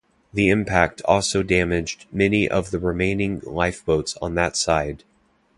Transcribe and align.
The 0.33 0.49
impact 0.49 1.03
also 1.05 1.43
damaged 1.43 2.07
many 2.11 2.49
of 2.49 2.71
the 2.71 2.79
remaining 2.79 3.39
lifeboats 3.43 4.17
on 4.19 4.33
that 4.33 4.57
side. 4.57 5.03